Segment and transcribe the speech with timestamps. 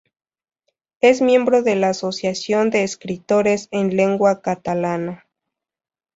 [0.99, 5.27] Es miembro de la Asociación de Escritores en Lengua Catalana.